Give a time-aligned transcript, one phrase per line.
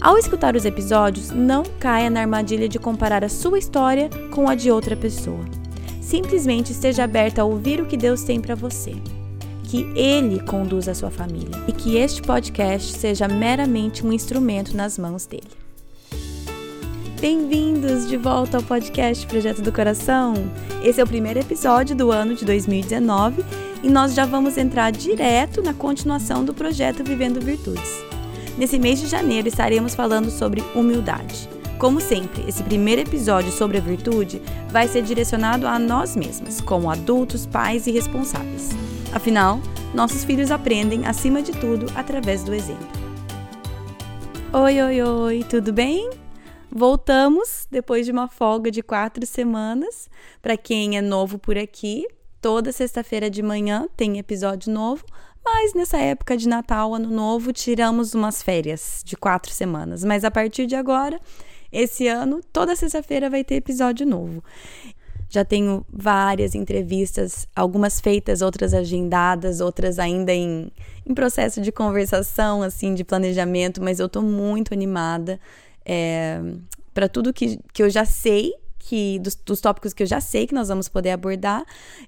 [0.00, 4.54] Ao escutar os episódios, não caia na armadilha de comparar a sua história com a
[4.54, 5.44] de outra pessoa.
[6.00, 8.94] Simplesmente esteja aberta a ouvir o que Deus tem para você.
[9.64, 14.96] Que Ele conduza a sua família e que este podcast seja meramente um instrumento nas
[14.96, 15.50] mãos dele.
[17.20, 20.34] Bem-vindos de volta ao podcast Projeto do Coração.
[20.84, 23.44] Esse é o primeiro episódio do ano de 2019
[23.82, 28.07] e nós já vamos entrar direto na continuação do projeto Vivendo Virtudes.
[28.58, 31.48] Nesse mês de janeiro estaremos falando sobre humildade.
[31.78, 36.90] Como sempre, esse primeiro episódio sobre a virtude vai ser direcionado a nós mesmas, como
[36.90, 38.70] adultos, pais e responsáveis.
[39.12, 39.60] Afinal,
[39.94, 42.88] nossos filhos aprendem, acima de tudo, através do exemplo.
[44.52, 46.10] Oi, oi, oi, tudo bem?
[46.68, 50.10] Voltamos depois de uma folga de quatro semanas.
[50.42, 52.08] Para quem é novo por aqui,
[52.40, 55.04] toda sexta-feira de manhã tem episódio novo,
[55.54, 60.04] mas nessa época de Natal, Ano Novo, tiramos umas férias de quatro semanas.
[60.04, 61.18] Mas a partir de agora,
[61.72, 64.44] esse ano, toda sexta-feira vai ter episódio novo.
[65.30, 70.70] Já tenho várias entrevistas, algumas feitas, outras agendadas, outras ainda em,
[71.06, 75.40] em processo de conversação, assim, de planejamento, mas eu tô muito animada
[75.84, 76.40] é,
[76.92, 80.46] para tudo que, que eu já sei que dos, dos, tópicos que eu já sei
[80.46, 81.62] que nós vamos poder abordar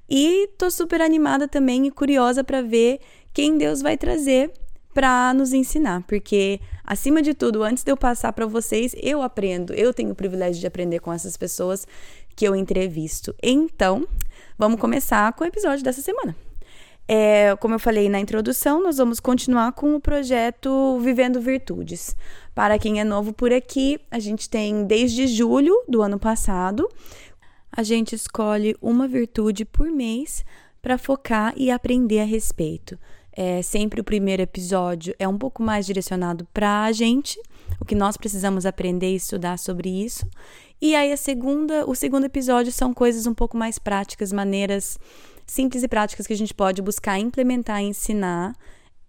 [0.08, 3.00] e tô super animada também e curiosa para ver
[3.32, 4.50] quem Deus vai trazer
[4.92, 9.72] para nos ensinar, porque acima de tudo, antes de eu passar para vocês, eu aprendo,
[9.72, 11.86] eu tenho o privilégio de aprender com essas pessoas
[12.34, 13.34] que eu entrevisto.
[13.42, 14.06] Então,
[14.58, 16.34] vamos começar com o episódio dessa semana.
[17.12, 22.16] É, como eu falei na introdução, nós vamos continuar com o projeto Vivendo Virtudes.
[22.54, 26.88] Para quem é novo por aqui, a gente tem desde julho do ano passado,
[27.72, 30.44] a gente escolhe uma virtude por mês
[30.80, 32.98] para focar e aprender a respeito.
[33.42, 37.40] É, sempre o primeiro episódio é um pouco mais direcionado para a gente,
[37.80, 40.26] o que nós precisamos aprender e estudar sobre isso.
[40.78, 44.98] E aí a segunda, o segundo episódio são coisas um pouco mais práticas, maneiras
[45.46, 48.54] simples e práticas que a gente pode buscar implementar e ensinar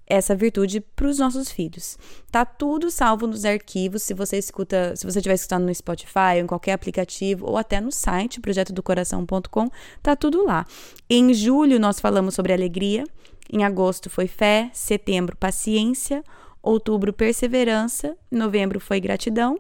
[0.08, 1.98] essa virtude para os nossos filhos.
[2.32, 6.48] Tá tudo salvo nos arquivos, se você escuta, se você estiver escutando no Spotify, em
[6.48, 9.70] qualquer aplicativo, ou até no site projetodocoração.com,
[10.02, 10.66] tá tudo lá.
[11.10, 13.04] Em julho nós falamos sobre alegria,
[13.52, 16.24] em agosto foi fé, setembro paciência,
[16.62, 19.58] outubro perseverança, novembro foi gratidão,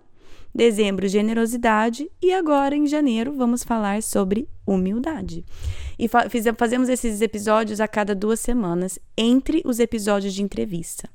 [0.53, 5.46] dezembro generosidade e agora em janeiro vamos falar sobre humildade.
[5.97, 6.28] E fa
[6.58, 11.09] fazemos esses episódios a cada duas semanas entre os episódios de entrevista.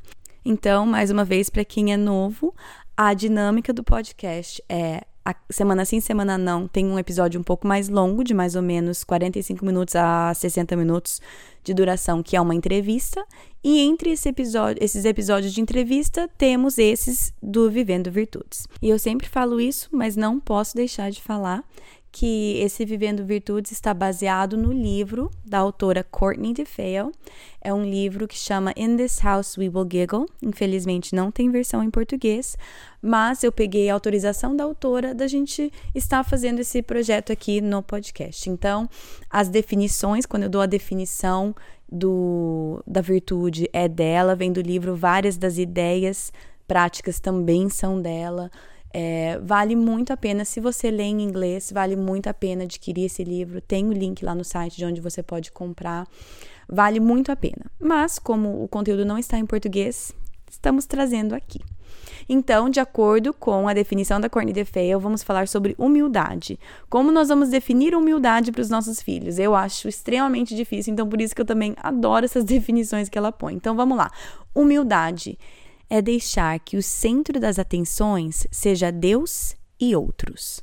[0.44, 2.54] Então, mais uma vez, para quem é novo,
[2.96, 7.66] a dinâmica do podcast é a semana sim, semana não, tem um episódio um pouco
[7.66, 11.20] mais longo, de mais ou menos 45 minutos a 60 minutos
[11.66, 13.24] de duração, que é uma entrevista.
[13.62, 18.68] E entre esse episódio, esses episódios de entrevista, temos esses do Vivendo Virtudes.
[18.80, 21.64] E eu sempre falo isso, mas não posso deixar de falar
[22.18, 27.12] que esse Vivendo Virtudes está baseado no livro da autora Courtney DeFeo.
[27.60, 30.24] É um livro que chama In This House We Will Giggle.
[30.40, 32.56] Infelizmente não tem versão em português,
[33.02, 37.82] mas eu peguei a autorização da autora da gente estar fazendo esse projeto aqui no
[37.82, 38.48] podcast.
[38.48, 38.88] Então,
[39.28, 41.54] as definições, quando eu dou a definição
[41.86, 46.32] do, da virtude é dela, vem do livro, várias das ideias
[46.66, 48.50] práticas também são dela.
[48.98, 53.04] É, vale muito a pena, se você lê em inglês, vale muito a pena adquirir
[53.04, 53.60] esse livro.
[53.60, 56.08] Tem o link lá no site de onde você pode comprar.
[56.66, 57.66] Vale muito a pena.
[57.78, 60.14] Mas, como o conteúdo não está em português,
[60.50, 61.60] estamos trazendo aqui.
[62.26, 66.58] Então, de acordo com a definição da Courtney DeFeo, vamos falar sobre humildade.
[66.88, 69.38] Como nós vamos definir humildade para os nossos filhos?
[69.38, 73.30] Eu acho extremamente difícil, então por isso que eu também adoro essas definições que ela
[73.30, 73.52] põe.
[73.52, 74.10] Então, vamos lá.
[74.54, 75.38] Humildade
[75.88, 80.62] é deixar que o centro das atenções seja Deus e outros.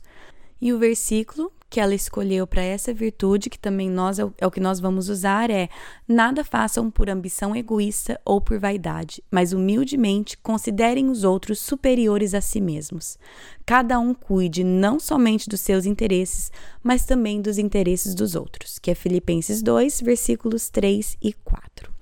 [0.62, 4.46] E o versículo que ela escolheu para essa virtude, que também nós é o, é
[4.46, 5.68] o que nós vamos usar, é:
[6.08, 12.42] nada façam por ambição egoísta ou por vaidade, mas humildemente considerem os outros superiores a
[12.42, 13.18] si mesmos.
[13.66, 16.52] Cada um cuide não somente dos seus interesses,
[16.84, 21.93] mas também dos interesses dos outros, que é Filipenses 2, versículos 3 e 4.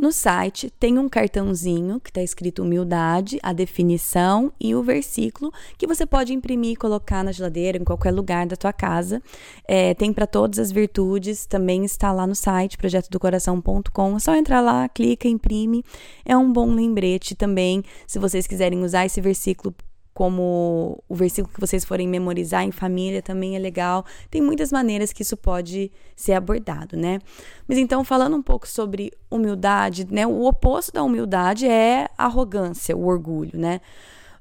[0.00, 5.86] No site tem um cartãozinho que está escrito humildade, a definição e o versículo que
[5.86, 9.22] você pode imprimir e colocar na geladeira, em qualquer lugar da tua casa.
[9.68, 14.16] É, tem para todas as virtudes, também está lá no site projetodocoração.com.
[14.16, 15.84] É só entrar lá, clica, imprime.
[16.24, 19.74] É um bom lembrete também, se vocês quiserem usar esse versículo
[20.20, 24.04] como o versículo que vocês forem memorizar em família também é legal.
[24.30, 27.20] Tem muitas maneiras que isso pode ser abordado, né?
[27.66, 30.26] Mas então, falando um pouco sobre humildade, né?
[30.26, 33.80] O oposto da humildade é a arrogância, o orgulho, né?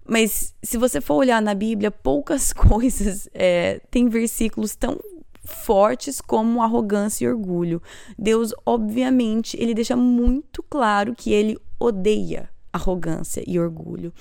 [0.05, 4.99] Mas se você for olhar na Bíblia, poucas coisas é, tem versículos tão
[5.45, 7.81] fortes como arrogância e orgulho.
[8.17, 14.13] Deus, obviamente, ele deixa muito claro que ele odeia arrogância e orgulho.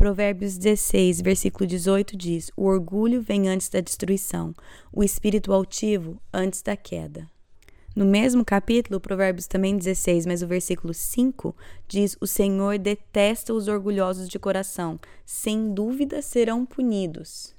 [0.00, 4.54] Provérbios 16, versículo 18 diz: O orgulho vem antes da destruição,
[4.90, 7.28] o espírito altivo antes da queda.
[7.94, 11.54] No mesmo capítulo, Provérbios também 16, mas o versículo 5
[11.86, 17.54] diz: O Senhor detesta os orgulhosos de coração, sem dúvida serão punidos.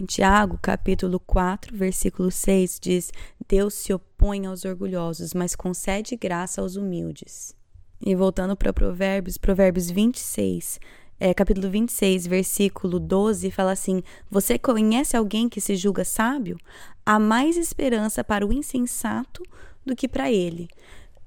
[0.00, 3.12] Em Tiago, capítulo 4, versículo 6 diz:
[3.48, 7.56] Deus se opõe aos orgulhosos, mas concede graça aos humildes.
[8.04, 10.80] E voltando para Provérbios, Provérbios 26,
[11.20, 16.58] é, capítulo 26, versículo 12, fala assim: Você conhece alguém que se julga sábio?
[17.04, 19.42] Há mais esperança para o insensato
[19.84, 20.68] do que para ele.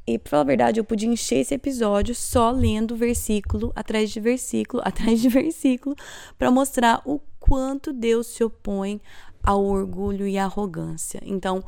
[0.07, 4.19] E, pra falar a verdade, eu podia encher esse episódio só lendo versículo atrás de
[4.19, 5.95] versículo atrás de versículo
[6.38, 9.01] para mostrar o quanto Deus se opõe
[9.43, 11.21] ao orgulho e à arrogância.
[11.25, 11.63] Então,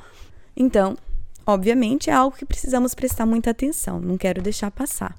[0.55, 0.97] então,
[1.45, 5.15] obviamente é algo que precisamos prestar muita atenção, não quero deixar passar.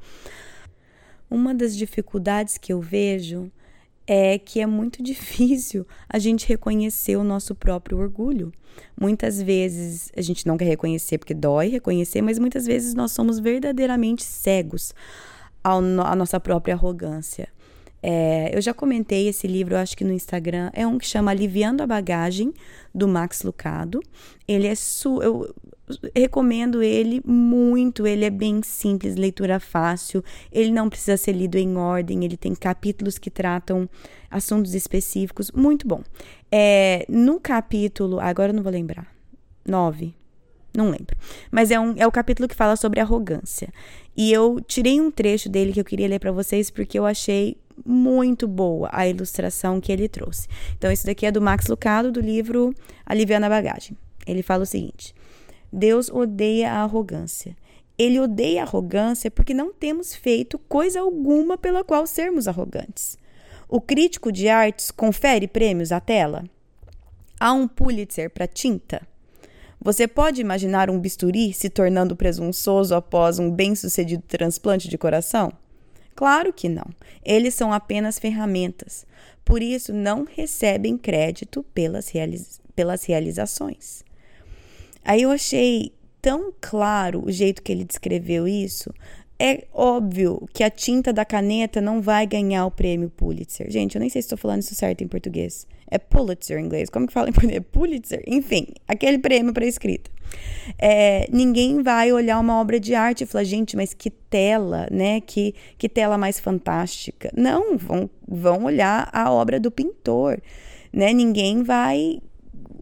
[1.34, 3.50] Uma das dificuldades que eu vejo
[4.06, 8.52] é que é muito difícil a gente reconhecer o nosso próprio orgulho.
[8.98, 13.40] Muitas vezes a gente não quer reconhecer porque dói reconhecer, mas muitas vezes nós somos
[13.40, 14.94] verdadeiramente cegos
[15.64, 17.48] à nossa própria arrogância.
[18.00, 21.82] É, eu já comentei esse livro, acho que no Instagram, é um que chama Aliviando
[21.82, 22.54] a Bagagem,
[22.94, 24.00] do Max Lucado.
[24.46, 25.52] Ele é su eu
[26.14, 31.76] recomendo ele muito, ele é bem simples, leitura fácil, ele não precisa ser lido em
[31.76, 33.88] ordem, ele tem capítulos que tratam
[34.30, 36.02] assuntos específicos, muito bom.
[36.50, 39.06] É, no capítulo, agora eu não vou lembrar,
[39.66, 40.14] nove,
[40.74, 41.16] não lembro.
[41.50, 43.72] Mas é, um, é o capítulo que fala sobre arrogância.
[44.16, 47.56] E eu tirei um trecho dele que eu queria ler para vocês porque eu achei
[47.84, 50.48] muito boa a ilustração que ele trouxe.
[50.76, 53.96] Então, isso daqui é do Max Lucado, do livro Aliviando a Bagagem.
[54.26, 55.14] Ele fala o seguinte:
[55.74, 57.56] Deus odeia a arrogância.
[57.98, 63.18] Ele odeia a arrogância porque não temos feito coisa alguma pela qual sermos arrogantes.
[63.68, 66.44] O crítico de artes confere prêmios à tela?
[67.40, 69.02] Há um Pulitzer para tinta?
[69.80, 75.52] Você pode imaginar um bisturi se tornando presunçoso após um bem-sucedido transplante de coração?
[76.14, 76.86] Claro que não.
[77.24, 79.04] Eles são apenas ferramentas.
[79.44, 82.12] Por isso, não recebem crédito pelas,
[82.76, 84.04] pelas realizações.
[85.04, 85.92] Aí eu achei
[86.22, 88.90] tão claro o jeito que ele descreveu isso.
[89.38, 93.70] É óbvio que a tinta da caneta não vai ganhar o prêmio Pulitzer.
[93.70, 95.66] Gente, eu nem sei se estou falando isso certo em português.
[95.90, 96.88] É Pulitzer em inglês.
[96.88, 97.62] Como que fala em português?
[97.70, 98.22] Pulitzer?
[98.26, 100.10] Enfim, aquele prêmio para escrita.
[100.78, 105.20] É, ninguém vai olhar uma obra de arte e falar, gente, mas que tela, né?
[105.20, 107.30] Que, que tela mais fantástica.
[107.36, 110.40] Não, vão, vão olhar a obra do pintor,
[110.92, 111.12] né?
[111.12, 112.20] Ninguém vai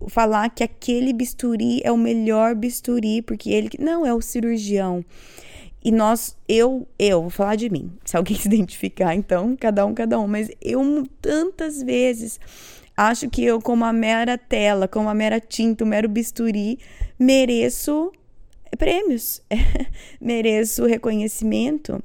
[0.09, 3.71] falar que aquele bisturi é o melhor bisturi, porque ele.
[3.79, 5.05] Não, é o cirurgião.
[5.85, 7.91] E nós, eu, eu, vou falar de mim.
[8.05, 10.27] Se alguém se identificar, então, cada um, cada um.
[10.27, 12.39] Mas eu, tantas vezes,
[12.97, 16.79] acho que eu, como a mera tela, como a mera tinta, o mero bisturi,
[17.19, 18.13] mereço
[18.79, 19.43] prêmios,
[20.21, 22.03] mereço reconhecimento,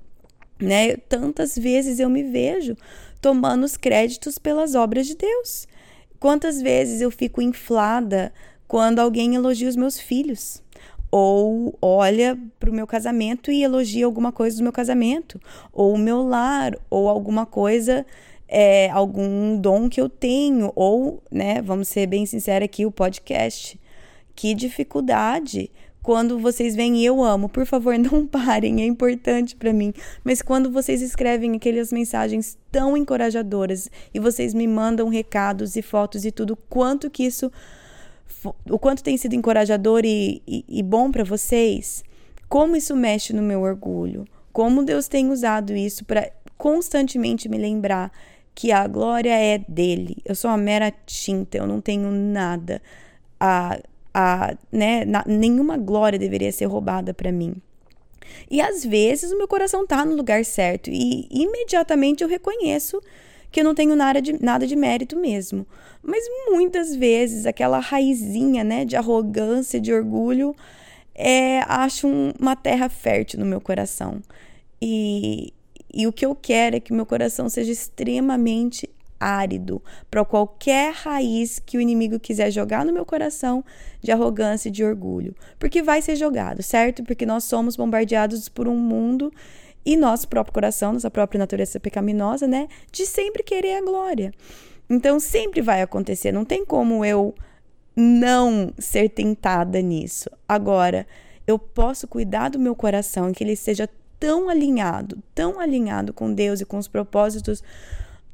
[0.59, 0.97] né?
[0.97, 2.75] Tantas vezes eu me vejo
[3.21, 5.67] tomando os créditos pelas obras de Deus.
[6.19, 8.33] Quantas vezes eu fico inflada
[8.67, 10.63] quando alguém elogia os meus filhos?
[11.09, 15.39] Ou olha para o meu casamento e elogia alguma coisa do meu casamento,
[15.71, 18.05] ou o meu lar, ou alguma coisa
[18.47, 23.79] é, algum dom que eu tenho, ou, né, vamos ser bem sinceros aqui, o podcast.
[24.36, 25.71] Que dificuldade
[26.07, 29.93] quando vocês vêm eu amo, por favor, não parem, é importante para mim.
[30.23, 36.23] Mas quando vocês escrevem aquelas mensagens tão encorajadoras e vocês me mandam recados e fotos
[36.23, 37.51] e tudo, quanto que isso,
[38.69, 42.05] o quanto tem sido encorajador e, e, e bom para vocês,
[42.47, 44.23] como isso mexe no meu orgulho,
[44.53, 48.13] como Deus tem usado isso para constantemente me lembrar
[48.55, 50.15] que a glória é dele.
[50.23, 52.81] Eu sou uma mera tinta, eu não tenho nada.
[53.37, 53.77] A,
[54.19, 57.53] a, né, na, nenhuma glória deveria ser roubada para mim.
[58.50, 63.00] E às vezes o meu coração tá no lugar certo e imediatamente eu reconheço
[63.51, 65.67] que eu não tenho nada de, nada de mérito mesmo.
[66.01, 70.55] Mas muitas vezes aquela raizinha, né, de arrogância, de orgulho,
[71.13, 74.19] é, acho um, uma terra fértil no meu coração.
[74.81, 75.53] E,
[75.93, 81.59] e o que eu quero é que meu coração seja extremamente árido para qualquer raiz
[81.59, 83.63] que o inimigo quiser jogar no meu coração
[84.01, 85.36] de arrogância e de orgulho.
[85.57, 87.03] Porque vai ser jogado, certo?
[87.03, 89.31] Porque nós somos bombardeados por um mundo
[89.86, 92.67] e nosso próprio coração, nossa própria natureza pecaminosa, né?
[92.91, 94.33] De sempre querer a glória.
[94.89, 97.33] Então sempre vai acontecer, não tem como eu
[97.95, 100.29] não ser tentada nisso.
[100.47, 101.07] Agora,
[101.47, 106.62] eu posso cuidar do meu coração, que ele seja tão alinhado, tão alinhado com Deus
[106.62, 107.63] e com os propósitos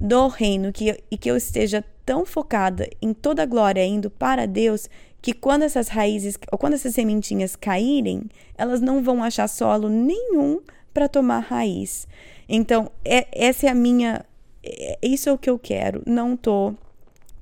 [0.03, 4.45] do reino, que, e que eu esteja tão focada em toda a glória indo para
[4.45, 4.89] Deus,
[5.21, 8.23] que quando essas raízes, ou quando essas sementinhas caírem,
[8.57, 10.59] elas não vão achar solo nenhum
[10.93, 12.05] para tomar raiz.
[12.49, 14.25] Então, é, essa é a minha.
[14.61, 16.03] É, isso é o que eu quero.
[16.05, 16.73] Não tô,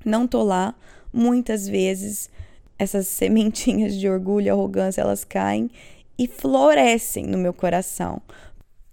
[0.04, 0.72] não tô lá.
[1.12, 2.30] Muitas vezes
[2.78, 5.68] essas sementinhas de orgulho, arrogância, elas caem
[6.16, 8.22] e florescem no meu coração.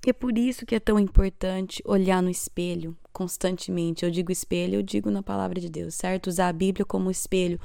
[0.09, 4.03] É por isso que é tão importante olhar no espelho constantemente.
[4.03, 6.27] Eu digo espelho, eu digo na palavra de Deus, certo?
[6.27, 7.59] Usar a Bíblia como espelho,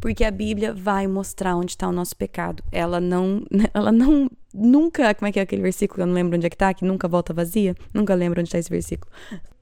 [0.00, 2.64] porque a Bíblia vai mostrar onde está o nosso pecado.
[2.72, 3.44] Ela não,
[3.74, 6.02] ela não nunca, como é que é aquele versículo?
[6.02, 7.76] Eu não lembro onde é que tá, que nunca volta vazia.
[7.92, 9.12] Nunca lembro onde está esse versículo.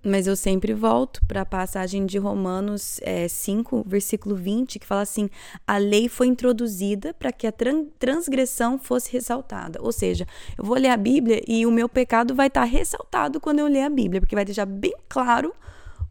[0.02, 5.02] Mas eu sempre volto para a passagem de Romanos é, 5, versículo 20, que fala
[5.02, 5.28] assim:
[5.66, 7.52] a lei foi introduzida para que a
[7.98, 9.78] transgressão fosse ressaltada.
[9.82, 10.26] Ou seja,
[10.56, 13.66] eu vou ler a Bíblia e o meu pecado vai estar tá ressaltado quando eu
[13.66, 15.52] ler a Bíblia, porque vai deixar bem claro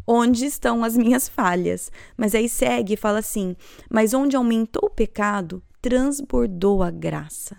[0.06, 1.92] onde estão as minhas falhas.
[2.16, 3.56] Mas aí segue e fala assim:
[3.90, 7.58] mas onde aumentou o pecado, transbordou a graça.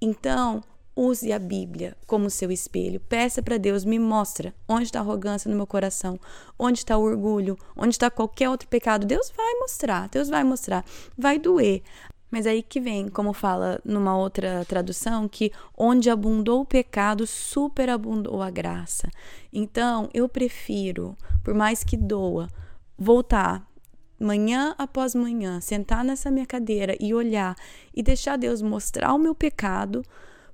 [0.00, 0.62] Então,
[0.94, 3.00] use a Bíblia como seu espelho.
[3.00, 6.18] Peça para Deus, me mostra onde está a arrogância no meu coração,
[6.58, 9.06] onde está o orgulho, onde está qualquer outro pecado.
[9.06, 10.84] Deus vai mostrar, Deus vai mostrar.
[11.16, 11.82] Vai doer.
[12.30, 18.40] Mas aí que vem, como fala numa outra tradução, que onde abundou o pecado, superabundou
[18.40, 19.10] a graça.
[19.52, 22.48] Então, eu prefiro, por mais que doa,
[22.96, 23.70] voltar
[24.18, 27.54] manhã após manhã, sentar nessa minha cadeira e olhar
[27.94, 30.02] e deixar Deus mostrar o meu pecado,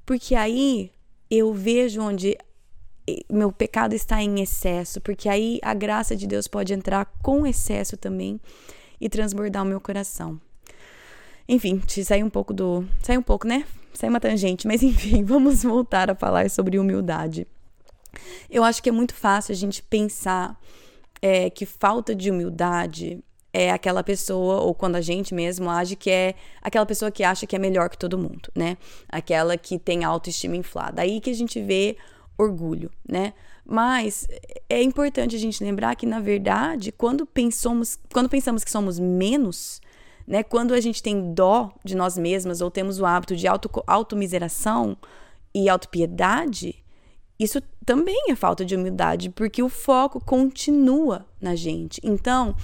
[0.09, 0.91] porque aí
[1.31, 2.35] eu vejo onde
[3.31, 7.95] meu pecado está em excesso, porque aí a graça de Deus pode entrar com excesso
[7.95, 8.41] também
[8.99, 10.41] e transbordar o meu coração.
[11.47, 12.89] Enfim, te sair um pouco do.
[13.03, 13.67] Sai um pouco, né?
[13.93, 17.47] Sai uma tangente, mas enfim, vamos voltar a falar sobre humildade.
[18.49, 20.59] Eu acho que é muito fácil a gente pensar
[21.21, 26.11] é, que falta de humildade é aquela pessoa, ou quando a gente mesmo age, que
[26.11, 28.77] é aquela pessoa que acha que é melhor que todo mundo, né?
[29.09, 31.03] Aquela que tem autoestima inflada.
[31.03, 31.97] Aí que a gente vê
[32.37, 33.33] orgulho, né?
[33.65, 34.27] Mas
[34.69, 39.81] é importante a gente lembrar que, na verdade, quando pensamos, quando pensamos que somos menos,
[40.27, 40.43] né?
[40.43, 44.97] Quando a gente tem dó de nós mesmas ou temos o hábito de auto, automiseração
[45.55, 46.83] e autopiedade,
[47.39, 52.01] isso também é falta de humildade, porque o foco continua na gente.
[52.05, 52.55] Então,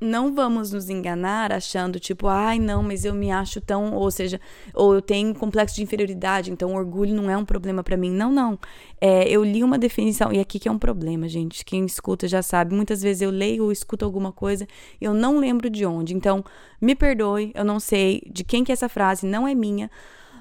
[0.00, 4.40] não vamos nos enganar achando tipo, ai, não, mas eu me acho tão, ou seja,
[4.74, 8.10] ou eu tenho complexo de inferioridade, então orgulho não é um problema para mim.
[8.10, 8.58] Não, não.
[9.00, 11.64] É, eu li uma definição, e aqui que é um problema, gente.
[11.64, 12.74] Quem escuta já sabe.
[12.74, 14.66] Muitas vezes eu leio ou escuto alguma coisa,
[15.00, 16.14] eu não lembro de onde.
[16.14, 16.44] Então,
[16.80, 19.90] me perdoe, eu não sei de quem que é essa frase, não é minha,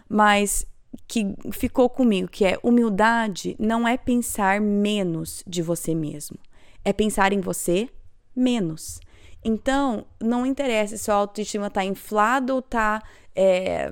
[0.10, 0.66] mas
[1.08, 6.38] que ficou comigo, que é humildade não é pensar menos de você mesmo,
[6.86, 7.90] é pensar em você
[8.36, 9.00] menos.
[9.44, 13.02] Então, não interessa se a autoestima tá inflada ou tá
[13.36, 13.92] é,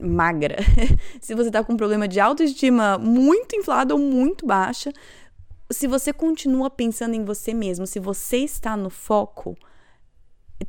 [0.00, 0.56] magra.
[1.20, 4.92] se você tá com um problema de autoestima muito inflada ou muito baixa,
[5.70, 9.56] se você continua pensando em você mesmo, se você está no foco,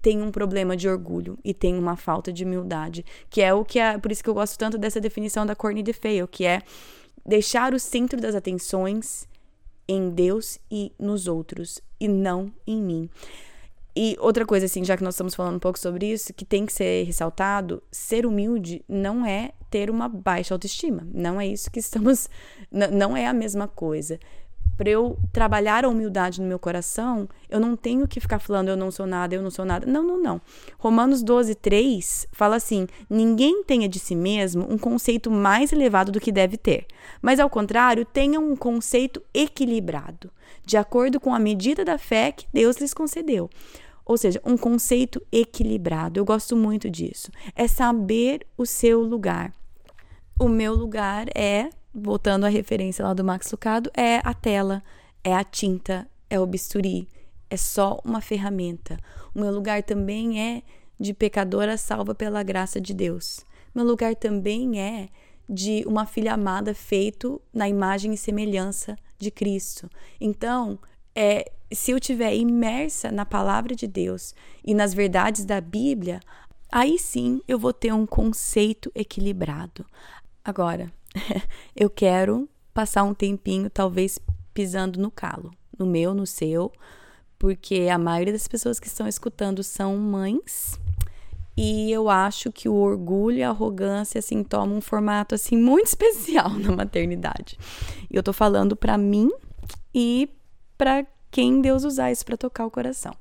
[0.02, 3.80] tem um problema de orgulho e tem uma falta de humildade, que é o que
[3.80, 6.62] é, por isso que eu gosto tanto dessa definição da Courtney DeFeo, que é
[7.26, 9.28] deixar o centro das atenções
[9.88, 13.10] em Deus e nos outros e não em mim.
[14.00, 16.68] E outra coisa, assim, já que nós estamos falando um pouco sobre isso, que tem
[16.68, 21.02] que ser ressaltado: ser humilde não é ter uma baixa autoestima.
[21.12, 22.30] Não é isso que estamos.
[22.70, 24.20] Não é a mesma coisa.
[24.78, 28.78] Para eu trabalhar a humildade no meu coração, eu não tenho que ficar falando eu
[28.78, 29.88] não sou nada, eu não sou nada.
[29.88, 30.40] Não, não, não.
[30.78, 36.20] Romanos 12, 3 fala assim: ninguém tenha de si mesmo um conceito mais elevado do
[36.20, 36.86] que deve ter,
[37.20, 40.30] mas ao contrário, tenha um conceito equilibrado,
[40.64, 43.50] de acordo com a medida da fé que Deus lhes concedeu.
[44.08, 46.20] Ou seja, um conceito equilibrado.
[46.20, 47.30] Eu gosto muito disso.
[47.56, 49.54] É saber o seu lugar.
[50.40, 54.84] O meu lugar é voltando à referência lá do Max Lucado, é a tela,
[55.24, 57.08] é a tinta, é o bisturi,
[57.50, 59.00] é só uma ferramenta.
[59.34, 60.62] O meu lugar também é
[61.00, 63.46] de pecadora salva pela graça de Deus.
[63.74, 65.10] Meu lugar também é
[65.50, 69.90] de uma filha amada feito na imagem e semelhança de Cristo.
[70.20, 70.78] Então,
[71.16, 74.34] é, se eu tiver imersa na palavra de Deus
[74.64, 76.20] e nas verdades da Bíblia,
[76.72, 79.86] aí sim eu vou ter um conceito equilibrado.
[80.44, 80.92] Agora,
[81.76, 84.20] eu quero passar um tempinho, talvez
[84.54, 86.72] pisando no calo, no meu, no seu,
[87.38, 90.80] porque a maioria das pessoas que estão escutando são mães.
[91.56, 95.88] E eu acho que o orgulho e a arrogância assim tomam um formato assim muito
[95.88, 97.58] especial na maternidade.
[98.10, 99.30] E eu tô falando para mim
[99.94, 100.30] e
[100.78, 101.06] para
[101.38, 103.14] quem Deus usar isso para tocar o coração.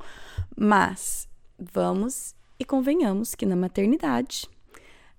[0.57, 4.49] Mas vamos e convenhamos que na maternidade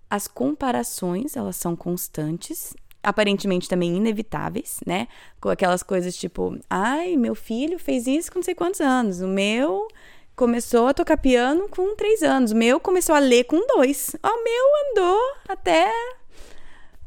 [0.09, 5.07] as comparações, elas são constantes, aparentemente também inevitáveis, né?
[5.39, 9.27] Com aquelas coisas tipo, ai, meu filho fez isso com não sei quantos anos, o
[9.27, 9.87] meu
[10.35, 14.43] começou a tocar piano com três anos, o meu começou a ler com dois, o
[14.43, 15.87] meu andou até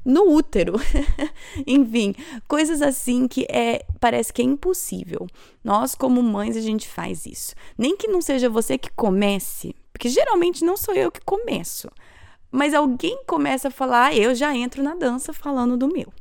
[0.04, 0.75] no útero.
[1.66, 2.14] Enfim,
[2.49, 5.26] coisas assim que é parece que é impossível.
[5.62, 7.54] Nós como mães a gente faz isso.
[7.76, 11.88] Nem que não seja você que comece, porque geralmente não sou eu que começo.
[12.50, 16.12] Mas alguém começa a falar, ah, eu já entro na dança falando do meu.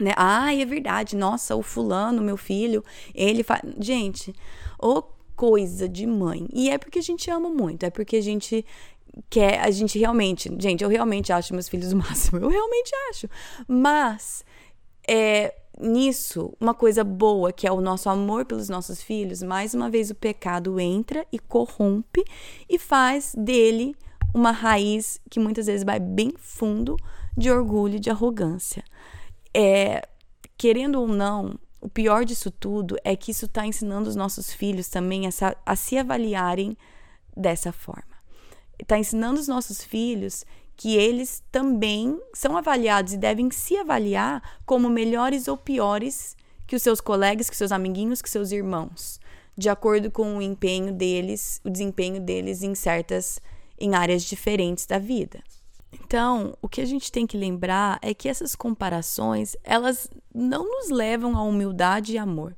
[0.00, 0.12] Né?
[0.16, 1.14] Ah, é verdade.
[1.14, 3.62] Nossa, o fulano, meu filho, ele faz.
[3.78, 4.34] Gente,
[4.78, 5.02] ô
[5.36, 6.48] coisa de mãe.
[6.52, 8.64] E é porque a gente ama muito, é porque a gente
[9.28, 12.38] quer, a gente realmente, gente, eu realmente acho meus filhos o máximo.
[12.38, 13.28] Eu realmente acho.
[13.66, 14.44] Mas
[15.08, 19.90] é nisso, uma coisa boa, que é o nosso amor pelos nossos filhos, mais uma
[19.90, 22.22] vez o pecado entra e corrompe
[22.68, 23.96] e faz dele
[24.34, 26.96] uma raiz que muitas vezes vai bem fundo
[27.36, 28.84] de orgulho, de arrogância.
[29.54, 30.06] É,
[30.56, 34.88] querendo ou não, o pior disso tudo é que isso está ensinando os nossos filhos
[34.88, 35.24] também
[35.66, 36.76] a se avaliarem
[37.36, 38.11] dessa forma.
[38.82, 40.44] Está ensinando os nossos filhos
[40.76, 46.82] que eles também são avaliados e devem se avaliar como melhores ou piores que os
[46.82, 49.20] seus colegas, que seus amiguinhos, que seus irmãos,
[49.56, 53.40] de acordo com o empenho deles, o desempenho deles em certas
[53.78, 55.42] em áreas diferentes da vida.
[55.92, 60.90] Então, o que a gente tem que lembrar é que essas comparações, elas não nos
[60.90, 62.56] levam à humildade e amor.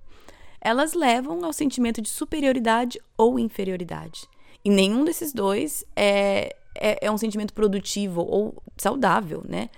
[0.61, 4.27] Elas levam ao sentimento de superioridade ou inferioridade.
[4.65, 9.69] E nenhum desses dois é, é, é um sentimento produtivo ou saudável, né?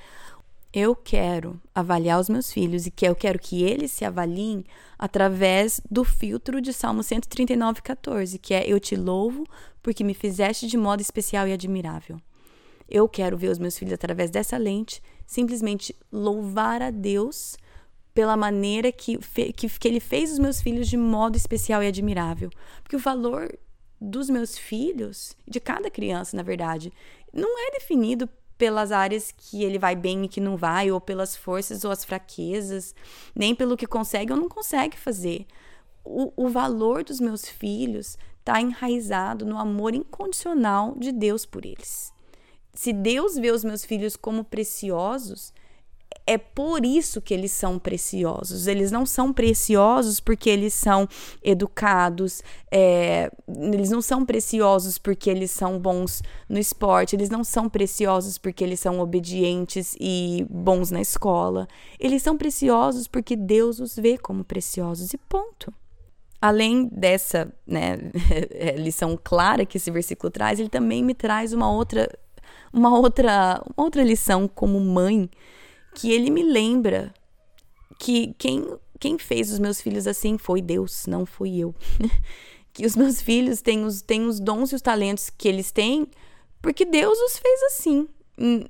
[0.72, 4.62] Eu quero avaliar os meus filhos e que eu quero que eles se avaliem
[4.98, 9.46] através do filtro de Salmo 139, 14, que é: Eu te louvo
[9.82, 12.20] porque me fizeste de modo especial e admirável.
[12.88, 17.56] Eu quero ver os meus filhos através dessa lente, simplesmente louvar a Deus
[18.14, 19.18] pela maneira que,
[19.52, 22.50] que, que Ele fez os meus filhos de modo especial e admirável.
[22.82, 23.50] Porque o valor
[24.00, 26.92] dos meus filhos, de cada criança, na verdade,
[27.32, 28.28] não é definido
[28.58, 32.04] pelas áreas que ele vai bem e que não vai, ou pelas forças ou as
[32.04, 32.94] fraquezas,
[33.34, 35.46] nem pelo que consegue ou não consegue fazer.
[36.04, 42.12] O, o valor dos meus filhos está enraizado no amor incondicional de Deus por eles.
[42.72, 45.52] Se Deus vê os meus filhos como preciosos,
[46.26, 48.66] é por isso que eles são preciosos.
[48.66, 51.08] Eles não são preciosos porque eles são
[51.42, 57.68] educados, é, eles não são preciosos porque eles são bons no esporte, eles não são
[57.68, 61.68] preciosos porque eles são obedientes e bons na escola.
[61.98, 65.72] Eles são preciosos porque Deus os vê como preciosos e ponto.
[66.42, 67.98] Além dessa né,
[68.76, 72.08] lição clara que esse versículo traz, ele também me traz uma outra,
[72.72, 75.30] uma outra, uma outra lição como mãe,
[75.96, 77.12] que ele me lembra
[77.98, 78.66] que quem,
[79.00, 81.74] quem fez os meus filhos assim foi Deus, não fui eu.
[82.72, 86.06] que os meus filhos têm os, têm os dons e os talentos que eles têm
[86.60, 88.08] porque Deus os fez assim,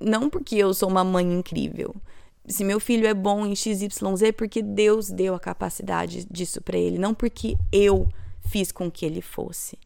[0.00, 1.94] não porque eu sou uma mãe incrível
[2.48, 6.78] se meu filho é bom em XYZ, é porque Deus deu a capacidade disso para
[6.78, 8.08] ele, não porque eu
[8.48, 9.78] fiz com que ele fosse.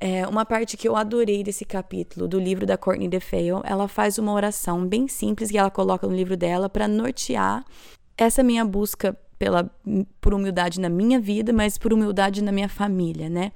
[0.00, 4.18] É, uma parte que eu adorei desse capítulo do livro da Courtney DeFeo, ela faz
[4.18, 7.64] uma oração bem simples que ela coloca no livro dela para nortear
[8.16, 9.70] essa minha busca pela
[10.20, 13.52] por humildade na minha vida, mas por humildade na minha família, né?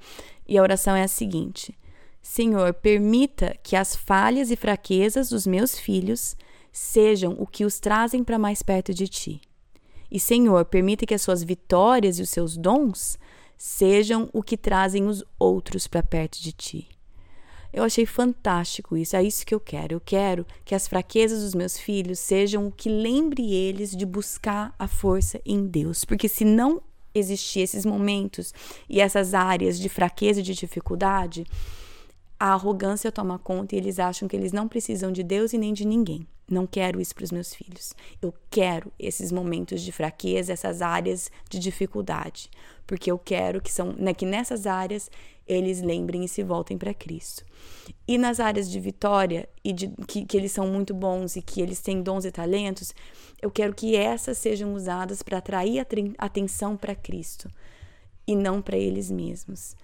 [0.47, 1.77] E a oração é a seguinte:
[2.21, 6.35] Senhor, permita que as falhas e fraquezas dos meus filhos
[6.71, 9.41] sejam o que os trazem para mais perto de ti.
[10.11, 13.17] E, Senhor, permita que as suas vitórias e os seus dons
[13.59, 16.87] sejam o que trazem os outros para perto de ti.
[17.73, 19.95] Eu achei fantástico isso, é isso que eu quero.
[19.95, 24.73] Eu quero que as fraquezas dos meus filhos sejam o que lembre eles de buscar
[24.79, 26.81] a força em Deus, porque se não
[27.13, 28.53] existir esses momentos
[28.87, 31.45] e essas áreas de fraqueza e de dificuldade,
[32.39, 35.73] a arrogância toma conta e eles acham que eles não precisam de Deus e nem
[35.73, 36.25] de ninguém.
[36.49, 37.93] Não quero isso para os meus filhos.
[38.21, 42.49] Eu quero esses momentos de fraqueza, essas áreas de dificuldade,
[42.87, 45.11] porque eu quero que são né, que nessas áreas
[45.45, 47.43] eles lembrem e se voltem para Cristo.
[48.07, 51.59] E nas áreas de vitória e de que, que eles são muito bons e que
[51.59, 52.93] eles têm dons e talentos,
[53.41, 55.79] eu quero que essas sejam usadas para atrair
[56.17, 57.49] a atenção para Cristo
[58.27, 59.75] e não para eles mesmos.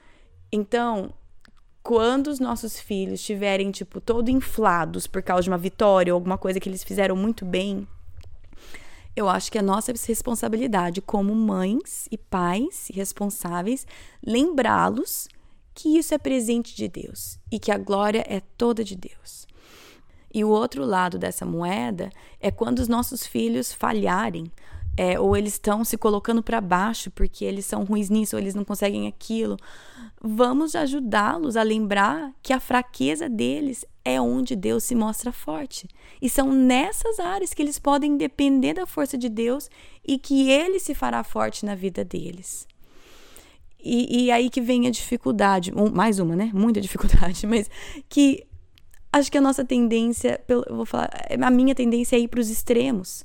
[0.51, 1.12] Então,
[1.86, 6.36] quando os nossos filhos estiverem, tipo, todo inflados por causa de uma vitória ou alguma
[6.36, 7.88] coisa que eles fizeram muito bem,
[9.15, 13.86] eu acho que é nossa responsabilidade como mães e pais responsáveis
[14.26, 15.28] lembrá-los
[15.76, 19.45] que isso é presente de Deus e que a glória é toda de Deus.
[20.34, 22.10] E o outro lado dessa moeda
[22.41, 24.52] é quando os nossos filhos falharem,
[24.97, 28.55] é, ou eles estão se colocando para baixo porque eles são ruins nisso, ou eles
[28.55, 29.58] não conseguem aquilo.
[30.21, 35.88] Vamos ajudá-los a lembrar que a fraqueza deles é onde Deus se mostra forte.
[36.21, 39.69] E são nessas áreas que eles podem depender da força de Deus
[40.08, 42.67] e que Ele se fará forte na vida deles.
[43.84, 46.49] E, e aí que vem a dificuldade, um, mais uma, né?
[46.53, 47.69] Muita dificuldade, mas
[48.10, 48.45] que
[49.12, 51.10] acho que a nossa tendência, eu vou falar,
[51.41, 53.23] a minha tendência é ir para os extremos.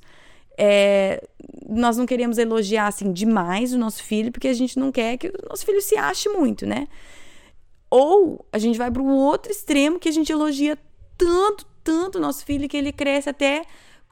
[0.58, 1.26] É,
[1.68, 5.28] nós não queremos elogiar assim demais o nosso filho, porque a gente não quer que
[5.28, 6.86] o nosso filho se ache muito, né?
[7.88, 10.78] Ou a gente vai para o outro extremo que a gente elogia
[11.16, 13.62] tanto, tanto o nosso filho que ele cresce até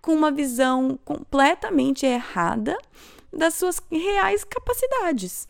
[0.03, 2.77] com uma visão completamente errada
[3.33, 5.49] das suas reais capacidades.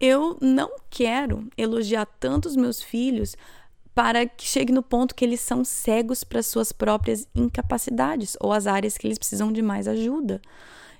[0.00, 3.36] Eu não quero elogiar tanto os meus filhos
[3.94, 8.66] para que chegue no ponto que eles são cegos para suas próprias incapacidades ou as
[8.66, 10.42] áreas que eles precisam de mais ajuda.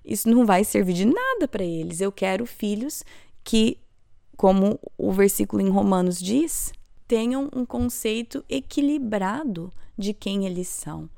[0.05, 2.01] Isso não vai servir de nada para eles.
[2.01, 3.03] Eu quero filhos
[3.43, 3.79] que,
[4.37, 6.73] como o versículo em Romanos diz,
[7.09, 11.09] tenham um conceito equilibrado de quem eles são.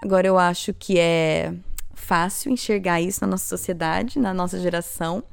[0.00, 1.52] Agora, eu acho que é
[1.94, 5.24] fácil enxergar isso na nossa sociedade, na nossa geração,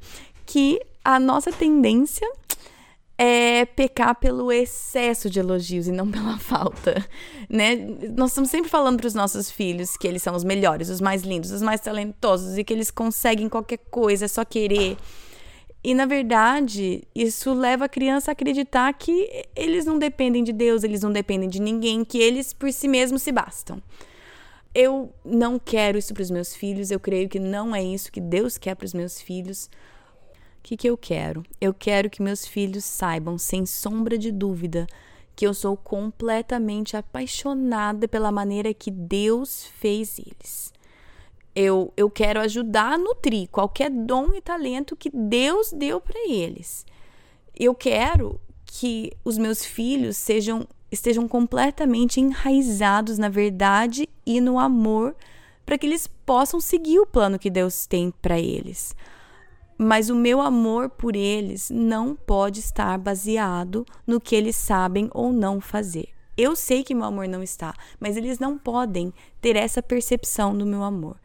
[0.44, 2.28] que a nossa tendência
[3.18, 7.04] é pecar pelo excesso de elogios e não pela falta,
[7.48, 7.76] né?
[8.16, 11.22] Nós estamos sempre falando para os nossos filhos que eles são os melhores, os mais
[11.22, 14.96] lindos, os mais talentosos e que eles conseguem qualquer coisa, é só querer.
[15.82, 20.82] E na verdade, isso leva a criança a acreditar que eles não dependem de Deus,
[20.82, 23.82] eles não dependem de ninguém, que eles por si mesmos se bastam.
[24.74, 28.20] Eu não quero isso para os meus filhos, eu creio que não é isso que
[28.20, 29.70] Deus quer para os meus filhos
[30.66, 31.44] que, que eu quero?
[31.60, 34.84] Eu quero que meus filhos saibam, sem sombra de dúvida,
[35.36, 40.72] que eu sou completamente apaixonada pela maneira que Deus fez eles.
[41.54, 46.84] Eu, eu quero ajudar a nutrir qualquer dom e talento que Deus deu para eles.
[47.54, 55.16] Eu quero que os meus filhos sejam estejam completamente enraizados na verdade e no amor
[55.64, 58.94] para que eles possam seguir o plano que Deus tem para eles
[59.78, 65.32] mas o meu amor por eles não pode estar baseado no que eles sabem ou
[65.32, 66.08] não fazer.
[66.36, 70.66] Eu sei que meu amor não está, mas eles não podem ter essa percepção do
[70.66, 71.16] meu amor.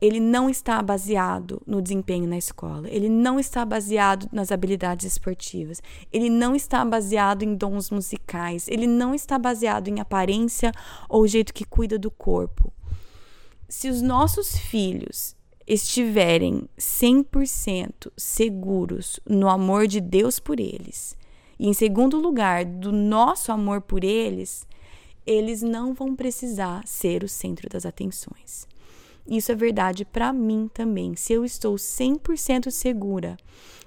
[0.00, 5.82] Ele não está baseado no desempenho na escola, ele não está baseado nas habilidades esportivas,
[6.10, 10.72] ele não está baseado em dons musicais, ele não está baseado em aparência
[11.08, 12.72] ou jeito que cuida do corpo.
[13.68, 15.36] Se os nossos filhos
[15.72, 21.16] estiverem 100% seguros no amor de Deus por eles,
[21.60, 24.66] e em segundo lugar, do nosso amor por eles,
[25.24, 28.66] eles não vão precisar ser o centro das atenções.
[29.28, 31.14] Isso é verdade para mim também.
[31.14, 33.36] Se eu estou 100% segura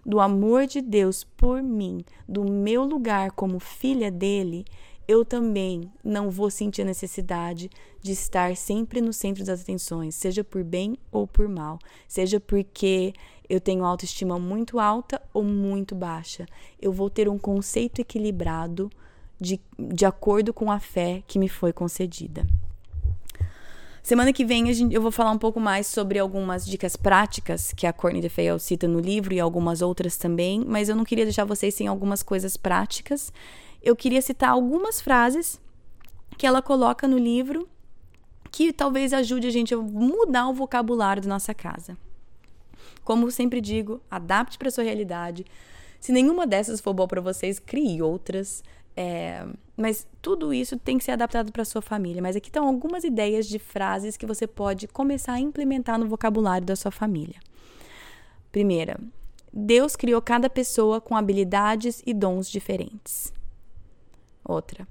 [0.05, 4.63] do amor de Deus por mim, do meu lugar como filha dele,
[5.07, 7.69] eu também não vou sentir a necessidade
[8.01, 13.13] de estar sempre no centro das atenções, seja por bem ou por mal, seja porque
[13.49, 16.45] eu tenho autoestima muito alta ou muito baixa.
[16.81, 18.89] Eu vou ter um conceito equilibrado
[19.39, 22.47] de, de acordo com a fé que me foi concedida.
[24.01, 27.93] Semana que vem eu vou falar um pouco mais sobre algumas dicas práticas que a
[27.93, 31.73] Courtney DeFeo cita no livro e algumas outras também, mas eu não queria deixar vocês
[31.73, 33.31] sem algumas coisas práticas
[33.83, 35.61] eu queria citar algumas frases
[36.37, 37.67] que ela coloca no livro
[38.51, 41.97] que talvez ajude a gente a mudar o vocabulário da nossa casa.
[43.03, 45.45] Como sempre digo, adapte para sua realidade.
[45.99, 48.63] Se nenhuma dessas for boa para vocês, crie outras.
[48.95, 49.43] É,
[49.75, 52.21] mas tudo isso tem que ser adaptado para sua família.
[52.21, 56.65] Mas aqui estão algumas ideias de frases que você pode começar a implementar no vocabulário
[56.65, 57.39] da sua família.
[58.51, 58.99] Primeira,
[59.51, 63.33] Deus criou cada pessoa com habilidades e dons diferentes.
[64.43, 64.87] Outra,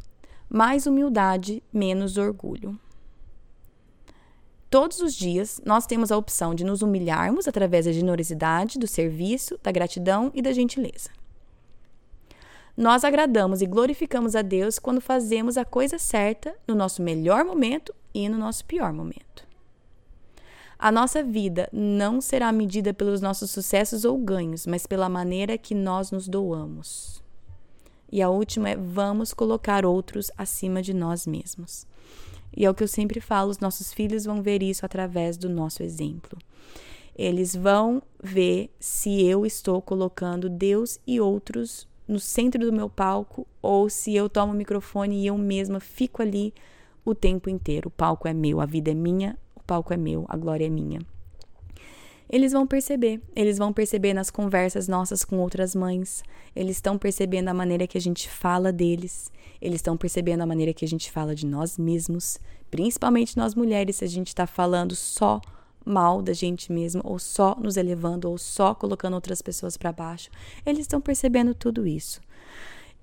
[0.48, 2.78] mais humildade, menos orgulho.
[4.70, 9.58] Todos os dias, nós temos a opção de nos humilharmos através da generosidade, do serviço,
[9.62, 11.10] da gratidão e da gentileza.
[12.74, 17.94] Nós agradamos e glorificamos a Deus quando fazemos a coisa certa no nosso melhor momento
[18.14, 19.46] e no nosso pior momento.
[20.78, 25.74] A nossa vida não será medida pelos nossos sucessos ou ganhos, mas pela maneira que
[25.74, 27.21] nós nos doamos.
[28.12, 31.86] E a última é: vamos colocar outros acima de nós mesmos.
[32.54, 35.48] E é o que eu sempre falo: os nossos filhos vão ver isso através do
[35.48, 36.38] nosso exemplo.
[37.16, 43.46] Eles vão ver se eu estou colocando Deus e outros no centro do meu palco
[43.60, 46.52] ou se eu tomo o microfone e eu mesma fico ali
[47.04, 47.88] o tempo inteiro.
[47.88, 50.70] O palco é meu, a vida é minha, o palco é meu, a glória é
[50.70, 51.00] minha.
[52.28, 56.22] Eles vão perceber, eles vão perceber nas conversas nossas com outras mães,
[56.56, 59.30] eles estão percebendo a maneira que a gente fala deles,
[59.60, 62.38] eles estão percebendo a maneira que a gente fala de nós mesmos,
[62.70, 65.40] principalmente nós mulheres, se a gente está falando só
[65.84, 70.30] mal da gente mesmo, ou só nos elevando, ou só colocando outras pessoas para baixo.
[70.64, 72.20] Eles estão percebendo tudo isso.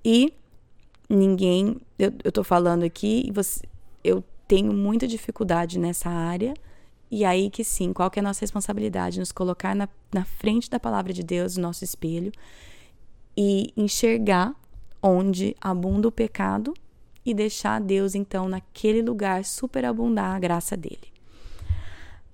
[0.04, 0.32] E
[1.08, 3.60] ninguém, eu, tô falando aqui, você,
[4.02, 6.54] eu tenho muita dificuldade nessa área.
[7.10, 9.18] E aí que sim, qual que é a nossa responsabilidade?
[9.18, 12.30] Nos colocar na, na frente da palavra de Deus, o nosso espelho,
[13.36, 14.54] e enxergar
[15.02, 16.72] onde abunda o pecado
[17.24, 21.10] e deixar Deus, então, naquele lugar superabundar a graça dele.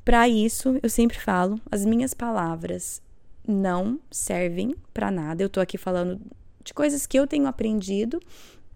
[0.05, 3.03] Para isso, eu sempre falo, as minhas palavras
[3.47, 5.43] não servem para nada.
[5.43, 6.21] Eu tô aqui falando
[6.63, 8.21] de coisas que eu tenho aprendido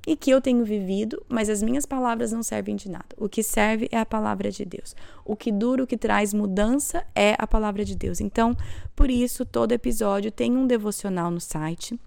[0.07, 3.09] e que eu tenho vivido, mas as minhas palavras não servem de nada.
[3.17, 4.97] O que serve é a palavra de Deus.
[5.25, 8.21] O que dura, o que traz mudança é a palavra de Deus.
[8.21, 8.57] Então,
[8.97, 11.99] por isso, todo episódio tem um devocional no site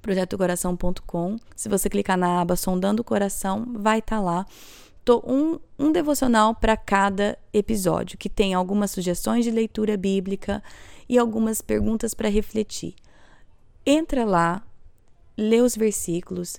[0.00, 1.36] projetocoração.com.
[1.56, 4.46] Se você clicar na aba Sondando o Coração, vai estar tá lá
[5.26, 10.62] um, um devocional para cada episódio, que tem algumas sugestões de leitura bíblica
[11.08, 12.94] e algumas perguntas para refletir.
[13.84, 14.62] Entra lá,
[15.36, 16.58] lê os versículos,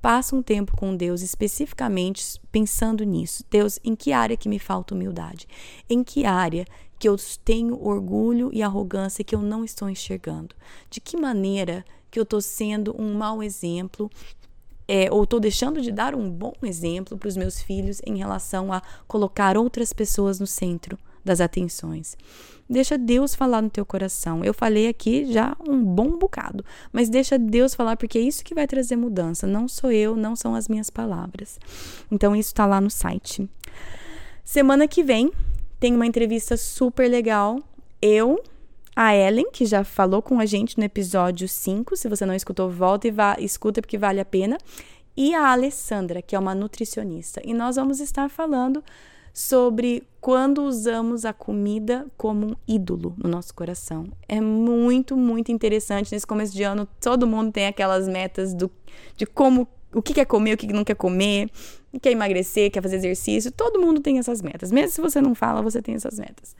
[0.00, 3.44] passa um tempo com Deus especificamente pensando nisso.
[3.50, 5.46] Deus, em que área que me falta humildade?
[5.88, 6.64] Em que área
[6.98, 10.54] que eu tenho orgulho e arrogância que eu não estou enxergando?
[10.90, 14.10] De que maneira que eu estou sendo um mau exemplo
[14.86, 18.72] é, ou estou deixando de dar um bom exemplo para os meus filhos em relação
[18.72, 22.16] a colocar outras pessoas no centro das atenções.
[22.68, 24.44] Deixa Deus falar no teu coração.
[24.44, 28.54] Eu falei aqui já um bom bocado, mas deixa Deus falar porque é isso que
[28.54, 29.46] vai trazer mudança.
[29.46, 31.58] Não sou eu, não são as minhas palavras.
[32.10, 33.48] Então isso está lá no site.
[34.44, 35.32] Semana que vem
[35.80, 37.58] tem uma entrevista super legal.
[38.02, 38.42] Eu
[38.94, 41.96] a Ellen, que já falou com a gente no episódio 5.
[41.96, 44.58] Se você não escutou, volta e vá, escuta porque vale a pena.
[45.16, 47.40] E a Alessandra, que é uma nutricionista.
[47.44, 48.82] E nós vamos estar falando
[49.32, 54.06] sobre quando usamos a comida como um ídolo no nosso coração.
[54.28, 56.12] É muito, muito interessante.
[56.12, 58.70] Nesse começo de ano, todo mundo tem aquelas metas do,
[59.16, 61.50] de como o que quer comer, o que não quer comer,
[62.00, 63.50] quer emagrecer, quer fazer exercício.
[63.50, 64.70] Todo mundo tem essas metas.
[64.70, 66.54] Mesmo se você não fala, você tem essas metas.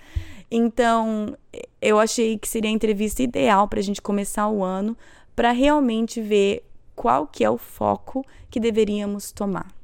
[0.50, 1.37] Então,
[1.81, 4.96] eu achei que seria a entrevista ideal para a gente começar o ano
[5.37, 6.64] para realmente ver
[6.96, 9.78] qual que é o foco que deveríamos tomar.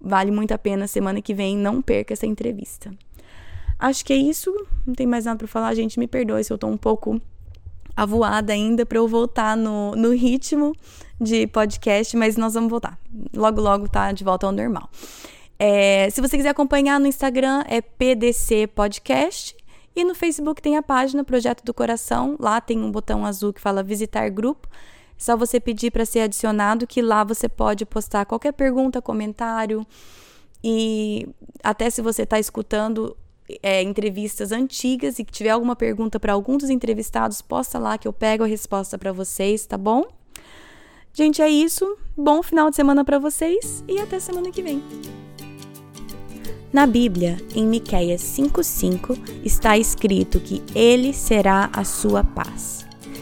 [0.00, 2.90] Vale muito a pena semana que vem, não perca essa entrevista.
[3.78, 4.52] Acho que é isso,
[4.86, 7.20] não tem mais nada para falar, gente, me perdoe se eu tô um pouco
[7.96, 10.74] avoada ainda para eu voltar no, no ritmo
[11.20, 12.98] de podcast, mas nós vamos voltar.
[13.34, 14.88] Logo, logo tá de volta ao normal.
[15.58, 19.54] É, se você quiser acompanhar no Instagram, é PDC Podcast.
[19.94, 22.36] E no Facebook tem a página Projeto do Coração.
[22.40, 24.66] Lá tem um botão azul que fala visitar grupo.
[25.20, 29.86] Só você pedir para ser adicionado, que lá você pode postar qualquer pergunta, comentário.
[30.64, 31.28] E
[31.62, 33.14] até se você está escutando
[33.62, 38.14] é, entrevistas antigas e tiver alguma pergunta para algum dos entrevistados, posta lá que eu
[38.14, 40.04] pego a resposta para vocês, tá bom?
[41.12, 41.98] Gente, é isso.
[42.16, 44.82] Bom final de semana para vocês e até semana que vem.
[46.72, 52.88] Na Bíblia, em Miqueias 5:5, está escrito que ele será a sua paz.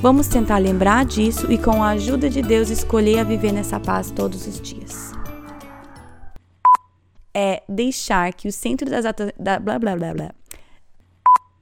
[0.00, 4.10] Vamos tentar lembrar disso e, com a ajuda de Deus, escolher a viver nessa paz
[4.10, 5.12] todos os dias.
[7.34, 9.04] É deixar que o centro das.
[9.38, 10.30] Da, blá blá blá blá